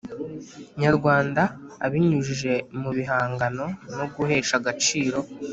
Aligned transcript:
Nyarwanda 0.81 1.41
abinyujije 1.85 2.53
mu 2.81 2.89
bihangano 2.97 3.65
no 3.97 4.05
guhesha 4.13 4.53
agaciro 4.61 5.17